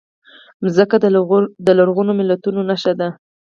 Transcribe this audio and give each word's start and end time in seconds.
مځکه 0.63 0.95
د 1.65 1.69
لرغونو 1.79 2.11
ملتونو 2.19 2.59
نښه 2.69 2.93
ده. 2.99 3.09